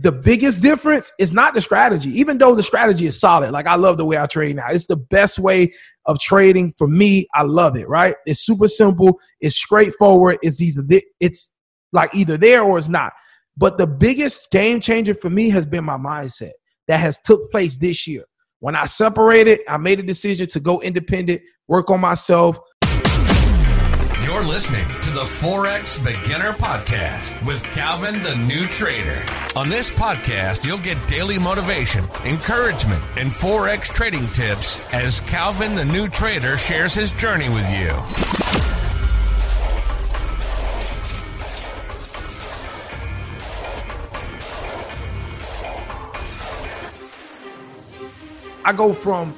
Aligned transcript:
the 0.00 0.12
biggest 0.12 0.62
difference 0.62 1.12
is 1.18 1.32
not 1.32 1.54
the 1.54 1.60
strategy, 1.60 2.10
even 2.10 2.38
though 2.38 2.54
the 2.54 2.62
strategy 2.62 3.06
is 3.06 3.18
solid. 3.18 3.50
Like 3.50 3.66
I 3.66 3.74
love 3.74 3.98
the 3.98 4.04
way 4.04 4.16
I 4.16 4.26
trade 4.26 4.56
now. 4.56 4.66
It's 4.70 4.86
the 4.86 4.96
best 4.96 5.40
way 5.40 5.72
of 6.06 6.20
trading 6.20 6.72
for 6.78 6.86
me. 6.86 7.26
I 7.34 7.42
love 7.42 7.76
it, 7.76 7.88
right? 7.88 8.14
It's 8.24 8.40
super 8.40 8.68
simple, 8.68 9.18
it's 9.40 9.56
straightforward, 9.56 10.38
it's 10.42 10.62
either 10.62 10.82
it's 11.18 11.52
like 11.92 12.14
either 12.14 12.36
there 12.36 12.62
or 12.62 12.78
it's 12.78 12.88
not. 12.88 13.12
But 13.56 13.76
the 13.76 13.88
biggest 13.88 14.52
game 14.52 14.80
changer 14.80 15.14
for 15.14 15.30
me 15.30 15.50
has 15.50 15.66
been 15.66 15.84
my 15.84 15.96
mindset 15.96 16.52
that 16.86 17.00
has 17.00 17.18
took 17.18 17.50
place 17.50 17.76
this 17.76 18.06
year. 18.06 18.24
When 18.60 18.76
I 18.76 18.86
separated, 18.86 19.60
I 19.68 19.78
made 19.78 19.98
a 19.98 20.04
decision 20.04 20.46
to 20.48 20.60
go 20.60 20.80
independent, 20.80 21.42
work 21.66 21.90
on 21.90 22.00
myself, 22.00 22.58
you're 24.28 24.44
listening 24.44 24.86
to 25.00 25.10
the 25.10 25.22
Forex 25.22 25.96
Beginner 26.04 26.52
Podcast 26.52 27.42
with 27.46 27.62
Calvin 27.64 28.22
the 28.22 28.36
New 28.36 28.66
Trader. 28.66 29.24
On 29.56 29.70
this 29.70 29.90
podcast, 29.90 30.66
you'll 30.66 30.76
get 30.76 30.98
daily 31.08 31.38
motivation, 31.38 32.06
encouragement, 32.26 33.02
and 33.16 33.32
Forex 33.32 33.84
trading 33.84 34.26
tips 34.28 34.78
as 34.92 35.20
Calvin 35.20 35.74
the 35.74 35.84
New 35.86 36.08
Trader 36.08 36.58
shares 36.58 36.92
his 36.92 37.10
journey 37.12 37.48
with 37.48 37.70
you. 37.70 37.88
I 48.62 48.74
go 48.76 48.92
from 48.92 49.34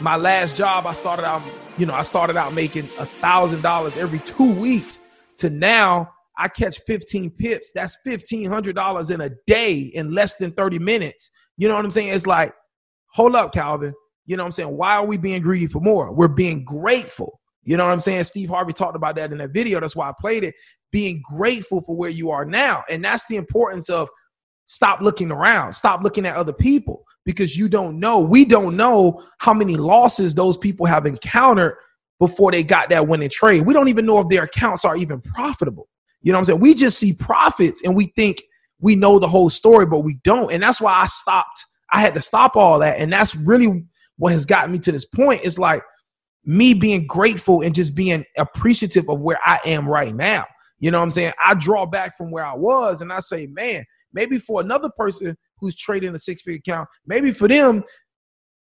my 0.00 0.16
last 0.16 0.56
job, 0.56 0.84
I 0.84 0.94
started 0.94 1.24
out 1.24 1.42
you 1.78 1.86
know, 1.86 1.94
I 1.94 2.02
started 2.02 2.36
out 2.36 2.54
making 2.54 2.84
a 2.98 3.06
thousand 3.06 3.62
dollars 3.62 3.96
every 3.96 4.18
two 4.20 4.52
weeks 4.52 5.00
to 5.38 5.50
now 5.50 6.12
I 6.38 6.48
catch 6.48 6.80
15 6.86 7.30
pips. 7.30 7.72
That's 7.74 7.96
$1,500 8.06 9.10
in 9.14 9.20
a 9.20 9.30
day 9.46 9.74
in 9.78 10.14
less 10.14 10.36
than 10.36 10.52
30 10.52 10.78
minutes. 10.78 11.30
You 11.56 11.68
know 11.68 11.74
what 11.74 11.84
I'm 11.84 11.90
saying? 11.90 12.08
It's 12.08 12.26
like, 12.26 12.52
hold 13.12 13.34
up, 13.34 13.52
Calvin. 13.52 13.94
You 14.26 14.36
know 14.36 14.42
what 14.42 14.48
I'm 14.48 14.52
saying? 14.52 14.76
Why 14.76 14.96
are 14.96 15.06
we 15.06 15.16
being 15.16 15.40
greedy 15.40 15.66
for 15.66 15.80
more? 15.80 16.12
We're 16.12 16.28
being 16.28 16.64
grateful. 16.64 17.40
You 17.62 17.76
know 17.76 17.86
what 17.86 17.92
I'm 17.92 18.00
saying? 18.00 18.24
Steve 18.24 18.48
Harvey 18.48 18.72
talked 18.72 18.96
about 18.96 19.16
that 19.16 19.32
in 19.32 19.38
that 19.38 19.50
video. 19.50 19.80
That's 19.80 19.96
why 19.96 20.08
I 20.08 20.12
played 20.20 20.44
it. 20.44 20.54
Being 20.92 21.22
grateful 21.28 21.80
for 21.80 21.96
where 21.96 22.10
you 22.10 22.30
are 22.30 22.44
now. 22.44 22.84
And 22.88 23.04
that's 23.04 23.26
the 23.26 23.36
importance 23.36 23.88
of 23.88 24.08
stop 24.66 25.00
looking 25.00 25.30
around, 25.30 25.72
stop 25.72 26.02
looking 26.02 26.26
at 26.26 26.36
other 26.36 26.52
people 26.52 27.04
because 27.24 27.56
you 27.56 27.68
don't 27.68 27.98
know. 27.98 28.20
We 28.20 28.44
don't 28.44 28.76
know 28.76 29.22
how 29.38 29.54
many 29.54 29.76
losses 29.76 30.34
those 30.34 30.56
people 30.56 30.86
have 30.86 31.06
encountered 31.06 31.76
before 32.18 32.50
they 32.50 32.62
got 32.62 32.90
that 32.90 33.08
winning 33.08 33.30
trade. 33.30 33.66
We 33.66 33.74
don't 33.74 33.88
even 33.88 34.06
know 34.06 34.20
if 34.20 34.28
their 34.28 34.44
accounts 34.44 34.84
are 34.84 34.96
even 34.96 35.20
profitable. 35.20 35.88
You 36.22 36.32
know 36.32 36.38
what 36.38 36.40
I'm 36.40 36.44
saying? 36.46 36.60
We 36.60 36.74
just 36.74 36.98
see 36.98 37.12
profits 37.12 37.82
and 37.84 37.94
we 37.94 38.12
think 38.16 38.42
we 38.80 38.96
know 38.96 39.18
the 39.18 39.28
whole 39.28 39.50
story, 39.50 39.86
but 39.86 40.00
we 40.00 40.18
don't. 40.24 40.52
And 40.52 40.62
that's 40.62 40.80
why 40.80 40.92
I 40.92 41.06
stopped. 41.06 41.64
I 41.92 42.00
had 42.00 42.14
to 42.14 42.20
stop 42.20 42.56
all 42.56 42.78
that. 42.80 42.98
And 42.98 43.12
that's 43.12 43.34
really 43.34 43.84
what 44.18 44.32
has 44.32 44.46
gotten 44.46 44.72
me 44.72 44.78
to 44.80 44.92
this 44.92 45.04
point. 45.04 45.42
It's 45.44 45.58
like 45.58 45.82
me 46.44 46.74
being 46.74 47.06
grateful 47.06 47.62
and 47.62 47.74
just 47.74 47.94
being 47.94 48.24
appreciative 48.38 49.08
of 49.08 49.20
where 49.20 49.38
I 49.44 49.60
am 49.64 49.88
right 49.88 50.14
now. 50.14 50.46
You 50.78 50.90
know 50.90 50.98
what 50.98 51.04
I'm 51.04 51.10
saying? 51.10 51.32
I 51.42 51.54
draw 51.54 51.86
back 51.86 52.16
from 52.16 52.30
where 52.30 52.44
I 52.44 52.54
was 52.54 53.00
and 53.00 53.12
I 53.12 53.20
say, 53.20 53.46
man, 53.46 53.84
Maybe 54.16 54.38
for 54.38 54.62
another 54.62 54.88
person 54.96 55.36
who's 55.58 55.76
trading 55.76 56.14
a 56.14 56.18
six 56.18 56.40
figure 56.40 56.58
account, 56.58 56.88
maybe 57.06 57.32
for 57.32 57.48
them, 57.48 57.84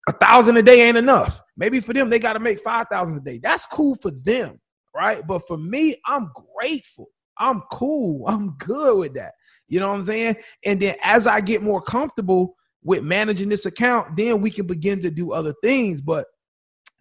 a 0.09 0.13
thousand 0.13 0.57
a 0.57 0.63
day 0.63 0.81
ain't 0.81 0.97
enough. 0.97 1.39
Maybe 1.55 1.79
for 1.79 1.93
them, 1.93 2.09
they 2.09 2.17
got 2.17 2.33
to 2.33 2.39
make 2.39 2.59
5,000 2.59 3.15
a 3.15 3.19
day. 3.21 3.39
That's 3.41 3.67
cool 3.67 3.95
for 4.01 4.11
them, 4.25 4.59
right? 4.95 5.21
But 5.27 5.43
for 5.47 5.57
me, 5.57 5.95
I'm 6.07 6.31
grateful. 6.59 7.07
I'm 7.37 7.61
cool. 7.71 8.25
I'm 8.27 8.55
good 8.57 8.97
with 8.99 9.13
that. 9.13 9.33
You 9.67 9.79
know 9.79 9.89
what 9.89 9.95
I'm 9.95 10.01
saying? 10.01 10.37
And 10.65 10.81
then 10.81 10.95
as 11.03 11.27
I 11.27 11.39
get 11.39 11.61
more 11.61 11.81
comfortable 11.81 12.55
with 12.83 13.03
managing 13.03 13.49
this 13.49 13.67
account, 13.67 14.17
then 14.17 14.41
we 14.41 14.49
can 14.49 14.65
begin 14.65 14.99
to 15.01 15.11
do 15.11 15.31
other 15.31 15.53
things. 15.63 16.01
But 16.01 16.25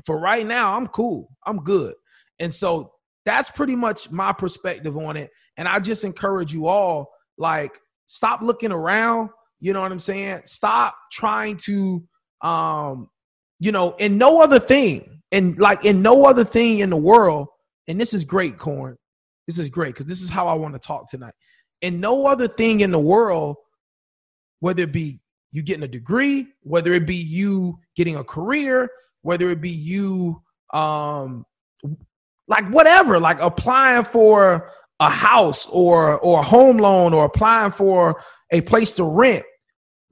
for 0.05 0.21
right 0.21 0.47
now, 0.47 0.77
I'm 0.77 0.89
cool. 0.89 1.29
I'm 1.47 1.65
good. 1.65 1.95
And 2.39 2.53
so 2.53 2.93
that's 3.25 3.51
pretty 3.51 3.77
much 3.77 4.11
my 4.11 4.33
perspective 4.33 4.97
on 4.97 5.17
it. 5.17 5.31
And 5.57 5.67
I 5.67 5.81
just 5.81 6.05
encourage 6.05 6.53
you 6.53 6.67
all, 6.67 7.11
like, 7.39 7.79
Stop 8.13 8.43
looking 8.43 8.73
around. 8.73 9.31
You 9.59 9.73
know 9.73 9.81
what 9.81 9.91
I'm 9.91 9.99
saying? 9.99 10.43
Stop 10.45 10.95
trying 11.11 11.57
to, 11.65 12.05
um, 12.43 13.09
you 13.59 13.73
know, 13.73 13.95
in 13.97 14.19
no 14.19 14.43
other 14.43 14.59
thing, 14.59 15.23
and 15.33 15.59
like 15.59 15.87
in 15.87 16.03
no 16.03 16.27
other 16.27 16.45
thing 16.45 16.81
in 16.81 16.91
the 16.91 16.97
world. 16.97 17.49
And 17.89 17.99
this 17.99 18.13
is 18.13 18.25
great, 18.25 18.59
Corn. 18.59 18.99
This 19.47 19.59
is 19.59 19.71
great 19.71 19.95
because 19.95 20.05
this 20.05 20.21
is 20.21 20.29
how 20.29 20.47
I 20.47 20.53
want 20.53 20.75
to 20.75 20.79
talk 20.79 21.09
tonight. 21.09 21.33
And 21.81 22.03
no 22.03 22.27
other 22.27 22.47
thing 22.47 22.81
in 22.81 22.91
the 22.91 22.99
world, 22.99 23.57
whether 24.61 24.83
it 24.83 24.93
be 24.93 25.23
you 25.51 25.63
getting 25.63 25.85
a 25.85 25.89
degree, 25.89 26.49
whether 26.61 26.93
it 26.93 27.07
be 27.07 27.17
you 27.17 27.79
getting 27.97 28.17
a 28.17 28.25
career, 28.25 28.91
whether 29.23 29.49
it 29.49 29.63
be 29.63 29.71
you 29.71 30.43
um 30.75 31.47
like 32.47 32.69
whatever, 32.69 33.19
like 33.19 33.39
applying 33.41 34.05
for 34.05 34.71
a 35.03 35.09
house 35.09 35.67
or 35.67 36.19
or 36.21 36.41
a 36.41 36.43
home 36.43 36.79
loan 36.79 37.13
or 37.13 37.25
applying 37.25 37.73
for 37.73 38.23
a 38.53 38.61
place 38.61 38.95
to 38.95 39.05
rent. 39.05 39.45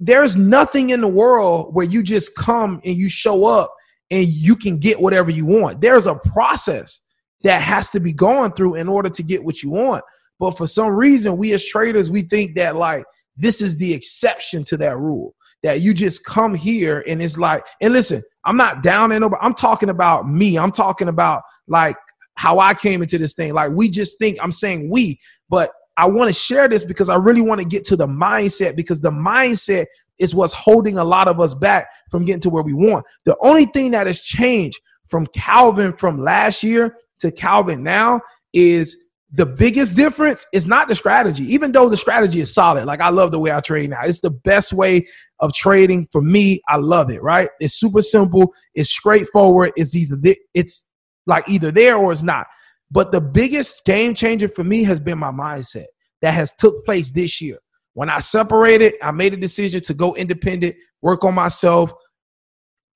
There's 0.00 0.36
nothing 0.36 0.90
in 0.90 1.00
the 1.00 1.08
world 1.08 1.74
where 1.74 1.86
you 1.86 2.02
just 2.02 2.34
come 2.34 2.80
and 2.84 2.96
you 2.96 3.08
show 3.08 3.44
up 3.44 3.72
and 4.10 4.26
you 4.26 4.56
can 4.56 4.78
get 4.78 5.00
whatever 5.00 5.30
you 5.30 5.46
want. 5.46 5.80
There's 5.80 6.06
a 6.06 6.16
process 6.16 7.00
that 7.42 7.60
has 7.60 7.90
to 7.90 8.00
be 8.00 8.12
gone 8.12 8.52
through 8.52 8.74
in 8.74 8.88
order 8.88 9.08
to 9.10 9.22
get 9.22 9.44
what 9.44 9.62
you 9.62 9.70
want. 9.70 10.02
But 10.38 10.56
for 10.56 10.66
some 10.66 10.88
reason 10.88 11.36
we 11.36 11.52
as 11.52 11.64
traders 11.64 12.10
we 12.10 12.22
think 12.22 12.56
that 12.56 12.76
like 12.76 13.04
this 13.36 13.62
is 13.62 13.78
the 13.78 13.94
exception 13.94 14.64
to 14.64 14.76
that 14.78 14.98
rule 14.98 15.34
that 15.62 15.82
you 15.82 15.94
just 15.94 16.24
come 16.24 16.54
here 16.54 17.04
and 17.06 17.22
it's 17.22 17.36
like 17.36 17.64
and 17.82 17.92
listen 17.92 18.22
i'm 18.46 18.56
not 18.56 18.82
down 18.82 19.12
in 19.12 19.20
nobody. 19.20 19.40
I'm 19.42 19.52
talking 19.52 19.90
about 19.90 20.26
me. 20.28 20.58
I'm 20.58 20.72
talking 20.72 21.08
about 21.08 21.42
like 21.68 21.96
how 22.40 22.58
I 22.58 22.72
came 22.72 23.02
into 23.02 23.18
this 23.18 23.34
thing. 23.34 23.52
Like 23.52 23.70
we 23.72 23.90
just 23.90 24.18
think 24.18 24.38
I'm 24.40 24.50
saying 24.50 24.88
we, 24.88 25.20
but 25.50 25.72
I 25.98 26.06
want 26.06 26.28
to 26.28 26.32
share 26.32 26.68
this 26.68 26.84
because 26.84 27.10
I 27.10 27.16
really 27.16 27.42
want 27.42 27.60
to 27.60 27.66
get 27.66 27.84
to 27.84 27.96
the 27.96 28.06
mindset 28.06 28.76
because 28.76 28.98
the 28.98 29.10
mindset 29.10 29.84
is 30.18 30.34
what's 30.34 30.54
holding 30.54 30.96
a 30.96 31.04
lot 31.04 31.28
of 31.28 31.38
us 31.38 31.52
back 31.52 31.88
from 32.10 32.24
getting 32.24 32.40
to 32.40 32.48
where 32.48 32.62
we 32.62 32.72
want. 32.72 33.04
The 33.26 33.36
only 33.42 33.66
thing 33.66 33.90
that 33.90 34.06
has 34.06 34.20
changed 34.20 34.80
from 35.08 35.26
Calvin 35.26 35.92
from 35.92 36.18
last 36.18 36.64
year 36.64 36.96
to 37.18 37.30
Calvin 37.30 37.82
now 37.82 38.22
is 38.54 38.96
the 39.32 39.44
biggest 39.44 39.94
difference 39.94 40.46
is 40.54 40.66
not 40.66 40.88
the 40.88 40.94
strategy, 40.94 41.44
even 41.44 41.72
though 41.72 41.90
the 41.90 41.96
strategy 41.98 42.40
is 42.40 42.54
solid. 42.54 42.86
Like 42.86 43.02
I 43.02 43.10
love 43.10 43.32
the 43.32 43.38
way 43.38 43.52
I 43.52 43.60
trade 43.60 43.90
now. 43.90 44.00
It's 44.02 44.20
the 44.20 44.30
best 44.30 44.72
way 44.72 45.06
of 45.40 45.52
trading 45.52 46.08
for 46.10 46.22
me. 46.22 46.62
I 46.68 46.76
love 46.76 47.10
it, 47.10 47.22
right? 47.22 47.50
It's 47.60 47.74
super 47.74 48.00
simple, 48.00 48.54
it's 48.74 48.88
straightforward, 48.88 49.72
it's 49.76 49.94
easy. 49.94 50.38
It's 50.54 50.86
like 51.30 51.48
either 51.48 51.70
there 51.70 51.96
or 51.96 52.12
it's 52.12 52.22
not. 52.22 52.46
But 52.90 53.12
the 53.12 53.20
biggest 53.20 53.84
game 53.84 54.14
changer 54.14 54.48
for 54.48 54.64
me 54.64 54.82
has 54.82 55.00
been 55.00 55.18
my 55.18 55.30
mindset 55.30 55.86
that 56.22 56.34
has 56.34 56.52
took 56.52 56.84
place 56.84 57.10
this 57.10 57.40
year. 57.40 57.58
When 57.94 58.10
I 58.10 58.18
separated, 58.18 58.94
I 59.00 59.12
made 59.12 59.32
a 59.32 59.36
decision 59.36 59.80
to 59.82 59.94
go 59.94 60.14
independent, 60.16 60.74
work 61.00 61.24
on 61.24 61.34
myself. 61.34 61.92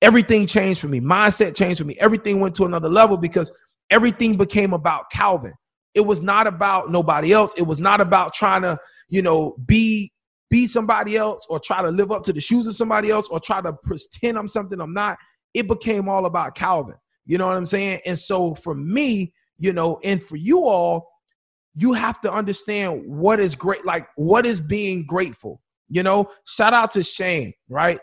Everything 0.01 0.45
changed 0.45 0.81
for 0.81 0.87
me. 0.89 0.99
Mindset 0.99 1.55
changed 1.55 1.79
for 1.79 1.85
me. 1.85 1.97
Everything 1.99 2.39
went 2.39 2.55
to 2.55 2.65
another 2.65 2.89
level 2.89 3.17
because 3.17 3.51
everything 3.89 4.37
became 4.37 4.73
about 4.73 5.09
Calvin. 5.09 5.53
It 5.93 6.01
was 6.01 6.21
not 6.21 6.45
about 6.45 6.91
nobody 6.91 7.31
else. 7.31 7.53
It 7.55 7.63
was 7.63 7.79
not 7.79 8.01
about 8.01 8.33
trying 8.33 8.63
to, 8.63 8.77
you 9.07 9.21
know, 9.21 9.55
be 9.65 10.11
be 10.49 10.67
somebody 10.67 11.17
else 11.17 11.45
or 11.49 11.59
try 11.59 11.81
to 11.81 11.89
live 11.89 12.11
up 12.11 12.23
to 12.23 12.33
the 12.33 12.41
shoes 12.41 12.67
of 12.67 12.75
somebody 12.75 13.09
else 13.09 13.27
or 13.29 13.39
try 13.39 13.61
to 13.61 13.73
pretend 13.83 14.37
I'm 14.37 14.47
something 14.47 14.79
I'm 14.79 14.93
not. 14.93 15.17
It 15.53 15.67
became 15.67 16.07
all 16.07 16.25
about 16.25 16.53
Calvin. 16.53 16.95
You 17.25 17.37
know 17.37 17.47
what 17.47 17.57
I'm 17.57 17.65
saying? 17.65 18.01
And 18.05 18.17
so 18.17 18.55
for 18.55 18.75
me, 18.75 19.33
you 19.57 19.73
know, 19.73 19.99
and 20.03 20.23
for 20.23 20.35
you 20.35 20.65
all, 20.65 21.07
you 21.75 21.93
have 21.93 22.21
to 22.21 22.31
understand 22.31 23.03
what 23.05 23.39
is 23.39 23.55
great, 23.55 23.85
like 23.85 24.07
what 24.15 24.45
is 24.45 24.61
being 24.61 25.05
grateful. 25.05 25.61
You 25.89 26.03
know, 26.03 26.29
shout 26.45 26.73
out 26.73 26.91
to 26.91 27.03
Shane, 27.03 27.53
right? 27.69 27.99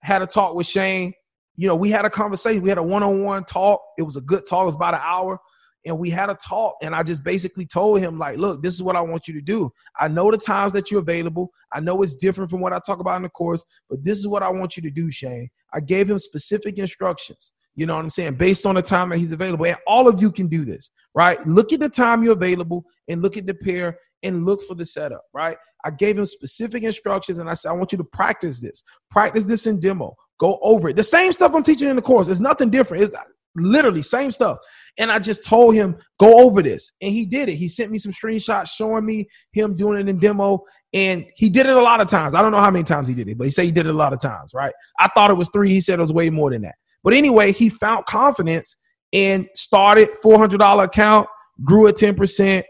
Had 0.00 0.22
a 0.22 0.26
talk 0.26 0.54
with 0.54 0.66
Shane. 0.66 1.12
You 1.56 1.68
know, 1.68 1.74
we 1.76 1.90
had 1.90 2.04
a 2.04 2.10
conversation. 2.10 2.62
We 2.62 2.68
had 2.68 2.78
a 2.78 2.82
one-on-one 2.82 3.44
talk. 3.44 3.80
It 3.96 4.02
was 4.02 4.16
a 4.16 4.20
good 4.20 4.44
talk. 4.48 4.62
It 4.62 4.66
was 4.66 4.74
about 4.74 4.94
an 4.94 5.00
hour. 5.02 5.38
and 5.86 5.98
we 5.98 6.10
had 6.10 6.30
a 6.30 6.34
talk 6.34 6.76
and 6.82 6.94
i 6.94 7.02
just 7.02 7.22
basically 7.22 7.66
told 7.66 8.00
him 8.00 8.18
like 8.18 8.38
look 8.38 8.62
this 8.62 8.74
is 8.74 8.82
what 8.82 8.96
i 8.96 9.00
want 9.00 9.28
you 9.28 9.34
to 9.34 9.40
do 9.40 9.70
i 10.00 10.08
know 10.08 10.30
the 10.30 10.38
times 10.38 10.72
that 10.72 10.90
you're 10.90 11.00
available 11.00 11.50
i 11.72 11.80
know 11.80 12.02
it's 12.02 12.14
different 12.16 12.50
from 12.50 12.60
what 12.60 12.72
i 12.72 12.78
talk 12.86 13.00
about 13.00 13.16
in 13.16 13.22
the 13.22 13.28
course 13.28 13.64
but 13.88 14.02
this 14.02 14.18
is 14.18 14.26
what 14.26 14.42
i 14.42 14.50
want 14.50 14.76
you 14.76 14.82
to 14.82 14.90
do 14.90 15.10
shane 15.10 15.48
i 15.72 15.80
gave 15.80 16.08
him 16.08 16.18
specific 16.18 16.78
instructions 16.78 17.52
you 17.76 17.86
know 17.86 17.94
what 17.94 18.02
i'm 18.02 18.10
saying 18.10 18.34
based 18.34 18.66
on 18.66 18.74
the 18.74 18.82
time 18.82 19.08
that 19.08 19.18
he's 19.18 19.32
available 19.32 19.66
and 19.66 19.76
all 19.86 20.08
of 20.08 20.20
you 20.20 20.30
can 20.30 20.48
do 20.48 20.64
this 20.64 20.90
right 21.14 21.44
look 21.46 21.72
at 21.72 21.80
the 21.80 21.88
time 21.88 22.22
you're 22.22 22.32
available 22.32 22.84
and 23.08 23.22
look 23.22 23.36
at 23.36 23.46
the 23.46 23.54
pair 23.54 23.98
and 24.22 24.44
look 24.44 24.62
for 24.62 24.74
the 24.74 24.86
setup 24.86 25.22
right 25.32 25.56
i 25.84 25.90
gave 25.90 26.18
him 26.18 26.24
specific 26.24 26.82
instructions 26.82 27.38
and 27.38 27.48
i 27.48 27.54
said 27.54 27.70
i 27.70 27.72
want 27.72 27.92
you 27.92 27.98
to 27.98 28.04
practice 28.04 28.60
this 28.60 28.82
practice 29.10 29.44
this 29.44 29.66
in 29.66 29.80
demo 29.80 30.14
go 30.38 30.58
over 30.62 30.88
it 30.88 30.96
the 30.96 31.04
same 31.04 31.32
stuff 31.32 31.54
i'm 31.54 31.62
teaching 31.62 31.88
in 31.88 31.96
the 31.96 32.02
course 32.02 32.28
it's 32.28 32.40
nothing 32.40 32.70
different 32.70 33.02
it's 33.02 33.14
literally 33.56 34.02
same 34.02 34.30
stuff 34.30 34.58
and 34.96 35.10
I 35.10 35.18
just 35.18 35.44
told 35.44 35.74
him, 35.74 35.96
go 36.20 36.44
over 36.44 36.62
this. 36.62 36.92
And 37.00 37.12
he 37.12 37.26
did 37.26 37.48
it. 37.48 37.56
He 37.56 37.68
sent 37.68 37.90
me 37.90 37.98
some 37.98 38.12
screenshots 38.12 38.68
showing 38.68 39.04
me 39.04 39.28
him 39.52 39.76
doing 39.76 40.00
it 40.00 40.08
in 40.08 40.18
demo. 40.18 40.64
And 40.92 41.26
he 41.34 41.48
did 41.50 41.66
it 41.66 41.76
a 41.76 41.82
lot 41.82 42.00
of 42.00 42.08
times. 42.08 42.34
I 42.34 42.42
don't 42.42 42.52
know 42.52 42.60
how 42.60 42.70
many 42.70 42.84
times 42.84 43.08
he 43.08 43.14
did 43.14 43.28
it, 43.28 43.36
but 43.36 43.44
he 43.44 43.50
said 43.50 43.64
he 43.64 43.72
did 43.72 43.86
it 43.86 43.94
a 43.94 43.98
lot 43.98 44.12
of 44.12 44.20
times, 44.20 44.52
right? 44.54 44.72
I 45.00 45.08
thought 45.08 45.30
it 45.30 45.34
was 45.34 45.50
three. 45.52 45.70
He 45.70 45.80
said 45.80 45.98
it 45.98 46.02
was 46.02 46.12
way 46.12 46.30
more 46.30 46.50
than 46.50 46.62
that. 46.62 46.76
But 47.04 47.12
anyway, 47.12 47.52
he 47.52 47.68
found 47.68 48.06
confidence 48.06 48.74
and 49.12 49.48
started 49.54 50.08
$400 50.24 50.82
account, 50.82 51.28
grew 51.64 51.86
at 51.86 51.94
10%. 51.94 52.64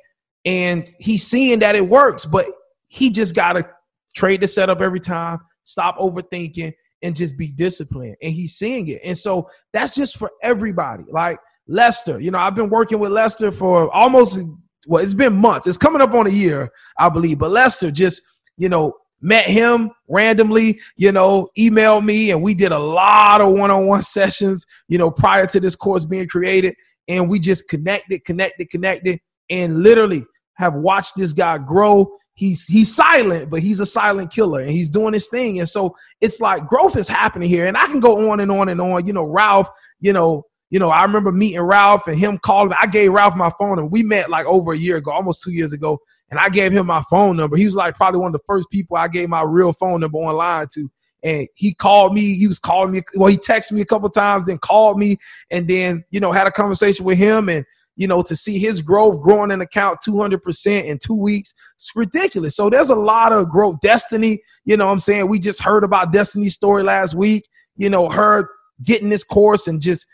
And 0.45 0.87
he's 0.99 1.27
seeing 1.27 1.61
that 1.61 1.75
it 1.75 1.89
works, 1.89 2.27
but 2.27 2.45
he 2.89 3.09
just 3.09 3.35
got 3.35 3.55
to 3.55 3.67
trade 4.15 4.43
the 4.43 4.49
setup 4.49 4.83
every 4.83 5.01
time, 5.01 5.39
stop 5.63 5.97
overthinking, 5.97 6.75
and 7.03 7.17
just 7.17 7.39
be 7.39 7.49
disciplined. 7.49 8.17
And 8.21 8.33
he's 8.33 8.57
seeing 8.57 8.89
it. 8.89 9.01
And 9.03 9.17
so 9.17 9.49
that's 9.73 9.95
just 9.95 10.19
for 10.19 10.31
everybody. 10.43 11.05
Like, 11.11 11.39
Lester. 11.67 12.21
You 12.21 12.31
know, 12.31 12.39
I've 12.39 12.55
been 12.55 12.69
working 12.69 12.99
with 12.99 13.13
Lester 13.13 13.51
for 13.51 13.91
almost 13.95 14.39
well, 14.87 15.03
it's 15.03 15.15
been 15.15 15.37
months. 15.37 15.67
It's 15.67 15.79
coming 15.79 16.03
up 16.03 16.13
on 16.13 16.27
a 16.27 16.31
year, 16.31 16.71
I 16.99 17.09
believe. 17.09 17.39
But 17.39 17.51
Lester 17.51 17.91
just, 17.91 18.21
you 18.57 18.69
know, 18.69 18.93
met 19.25 19.47
him 19.47 19.91
randomly, 20.07 20.79
you 20.97 21.11
know, 21.11 21.49
emailed 21.59 22.05
me, 22.05 22.31
and 22.31 22.43
we 22.43 22.55
did 22.55 22.73
a 22.73 22.79
lot 22.79 23.41
of 23.41 23.53
one-on-one 23.53 24.03
sessions, 24.19 24.65
you 24.87 24.99
know, 24.99 25.11
prior 25.11 25.47
to 25.47 25.59
this 25.59 25.75
course 25.75 26.05
being 26.05 26.29
created. 26.29 26.75
And 27.09 27.29
we 27.29 27.39
just 27.39 27.69
connected, 27.69 28.25
connected, 28.25 28.71
connected, 28.71 29.19
and 29.51 29.83
literally 29.83 30.25
have 30.55 30.75
watched 30.75 31.17
this 31.17 31.33
guy 31.33 31.59
grow. 31.59 32.09
He's 32.35 32.65
he's 32.65 32.95
silent, 32.95 33.51
but 33.51 33.61
he's 33.61 33.81
a 33.81 33.87
silent 33.87 34.33
killer 34.33 34.61
and 34.61 34.71
he's 34.71 34.89
doing 34.89 35.13
his 35.13 35.29
thing. 35.29 35.61
And 35.61 35.69
so 35.69 35.95
it's 36.21 36.41
like 36.41 36.67
growth 36.67 36.97
is 36.97 37.07
happening 37.07 37.49
here. 37.49 37.67
And 37.67 37.77
I 37.77 37.87
can 37.87 38.01
go 38.01 38.31
on 38.31 38.41
and 38.41 38.51
on 38.51 38.69
and 38.69 38.81
on. 38.81 39.07
You 39.07 39.13
know, 39.13 39.25
Ralph, 39.25 39.69
you 40.01 40.13
know, 40.13 40.45
you 40.71 40.79
know, 40.79 40.89
I 40.89 41.05
remember 41.05 41.31
meeting 41.31 41.61
Ralph 41.61 42.09
and 42.09 42.19
him 42.19 42.39
calling. 42.39 42.77
I 42.81 42.87
gave 42.87 43.13
Ralph 43.13 43.37
my 43.37 43.53
phone, 43.61 43.79
and 43.79 43.91
we 43.91 44.03
met 44.03 44.31
like 44.31 44.47
over 44.47 44.73
a 44.73 44.77
year 44.77 44.97
ago, 44.97 45.13
almost 45.13 45.43
two 45.43 45.53
years 45.53 45.73
ago. 45.73 46.01
And 46.35 46.41
I 46.45 46.49
gave 46.49 46.73
him 46.73 46.89
my 46.89 47.01
phone 47.09 47.37
number. 47.37 47.57
He 47.57 47.65
was 47.65 47.77
like 47.77 47.95
probably 47.95 48.19
one 48.19 48.35
of 48.35 48.41
the 48.41 48.45
first 48.45 48.69
people 48.69 48.97
I 48.97 49.07
gave 49.07 49.29
my 49.29 49.43
real 49.43 49.73
phone 49.73 50.01
number 50.01 50.19
online 50.19 50.67
to. 50.75 50.91
And 51.23 51.47
he 51.55 51.75
called 51.75 52.13
me. 52.13 52.35
He 52.35 52.49
was 52.49 52.59
calling 52.59 52.91
me. 52.91 53.03
Well, 53.15 53.29
he 53.29 53.37
texted 53.37 53.71
me 53.71 53.81
a 53.83 53.85
couple 53.87 54.11
times, 54.11 54.45
then 54.45 54.59
called 54.59 54.99
me, 54.99 55.17
and 55.53 55.69
then 55.69 56.03
you 56.11 56.19
know 56.19 56.33
had 56.33 56.49
a 56.49 56.51
conversation 56.51 57.05
with 57.05 57.19
him. 57.19 57.49
And 57.49 57.65
you 57.95 58.09
know 58.09 58.21
to 58.23 58.35
see 58.35 58.59
his 58.59 58.83
growth 58.83 59.23
growing 59.23 59.53
an 59.53 59.61
account 59.61 60.01
200% 60.05 60.85
in 60.85 60.99
two 60.99 61.15
weeks 61.15 61.55
it's 61.77 61.93
ridiculous 61.95 62.57
so 62.57 62.69
there's 62.69 62.91
a 62.91 62.97
lot 62.97 63.33
of 63.33 63.49
growth 63.49 63.79
destiny 63.81 64.43
you 64.65 64.77
know 64.77 64.91
i'm 64.91 64.99
saying 64.99 65.29
we 65.29 65.39
just 65.39 65.63
heard 65.63 65.85
about 65.85 66.13
destiny's 66.13 66.55
story 66.55 66.83
last 66.83 67.15
week 67.15 67.49
you 67.77 67.89
know 67.89 68.09
her 68.09 68.51
getting 68.83 69.11
this 69.11 69.23
course 69.23 69.69
and 69.69 69.81
just 69.81 70.07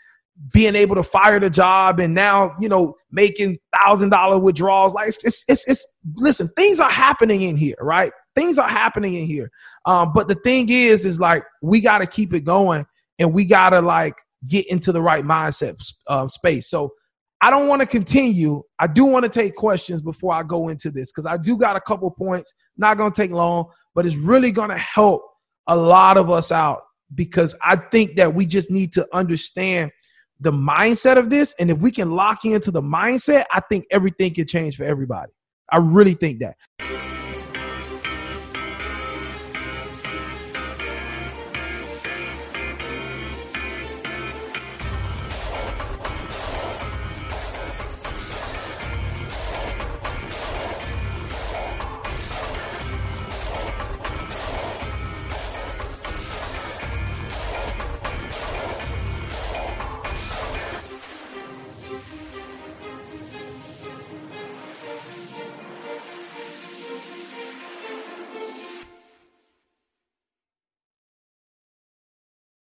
being 0.49 0.75
able 0.75 0.95
to 0.95 1.03
fire 1.03 1.39
the 1.39 1.49
job 1.49 1.99
and 1.99 2.15
now 2.15 2.55
you 2.59 2.67
know 2.67 2.95
making 3.11 3.57
thousand 3.79 4.09
dollar 4.09 4.39
withdrawals. 4.39 4.93
Like 4.93 5.09
it's, 5.09 5.43
it's 5.47 5.67
it's 5.67 5.87
listen 6.15 6.47
things 6.55 6.79
are 6.79 6.89
happening 6.89 7.43
in 7.43 7.57
here 7.57 7.75
right? 7.79 8.11
Things 8.35 8.57
are 8.57 8.67
happening 8.67 9.15
in 9.15 9.25
here. 9.25 9.51
Um 9.85 10.11
but 10.13 10.27
the 10.27 10.35
thing 10.35 10.69
is 10.69 11.05
is 11.05 11.19
like 11.19 11.43
we 11.61 11.79
got 11.79 11.99
to 11.99 12.07
keep 12.07 12.33
it 12.33 12.41
going 12.41 12.85
and 13.19 13.33
we 13.33 13.45
got 13.45 13.71
to 13.71 13.81
like 13.81 14.15
get 14.47 14.65
into 14.71 14.91
the 14.91 15.01
right 15.01 15.23
mindset 15.23 15.81
uh, 16.07 16.27
space. 16.27 16.69
So 16.69 16.91
i 17.43 17.49
don't 17.49 17.67
want 17.67 17.81
to 17.81 17.87
continue. 17.87 18.61
I 18.79 18.87
do 18.87 19.05
want 19.05 19.25
to 19.25 19.29
take 19.29 19.55
questions 19.55 20.01
before 20.01 20.33
i 20.33 20.43
go 20.43 20.69
into 20.69 20.91
this 20.91 21.11
because 21.11 21.25
i 21.25 21.37
do 21.37 21.57
got 21.57 21.75
a 21.75 21.81
couple 21.81 22.09
points. 22.11 22.53
Not 22.77 22.97
gonna 22.97 23.13
take 23.13 23.31
long 23.31 23.65
but 23.93 24.05
it's 24.05 24.15
really 24.15 24.51
gonna 24.51 24.77
help 24.77 25.23
a 25.67 25.75
lot 25.75 26.17
of 26.17 26.29
us 26.29 26.51
out 26.51 26.81
because 27.13 27.55
i 27.63 27.75
think 27.75 28.15
that 28.15 28.33
we 28.33 28.45
just 28.45 28.71
need 28.71 28.91
to 28.93 29.07
understand 29.13 29.91
the 30.41 30.51
mindset 30.51 31.17
of 31.17 31.29
this, 31.29 31.55
and 31.59 31.69
if 31.69 31.77
we 31.77 31.91
can 31.91 32.11
lock 32.11 32.45
into 32.45 32.71
the 32.71 32.81
mindset, 32.81 33.45
I 33.51 33.61
think 33.61 33.85
everything 33.91 34.33
can 34.33 34.47
change 34.47 34.75
for 34.75 34.83
everybody. 34.83 35.31
I 35.71 35.77
really 35.77 36.15
think 36.15 36.39
that. 36.39 37.10